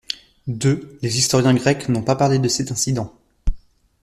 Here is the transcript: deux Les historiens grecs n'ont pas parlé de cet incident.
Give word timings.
deux 0.47 0.97
Les 1.03 1.19
historiens 1.19 1.53
grecs 1.53 1.87
n'ont 1.87 2.01
pas 2.01 2.15
parlé 2.15 2.39
de 2.39 2.47
cet 2.47 2.71
incident. 2.71 3.13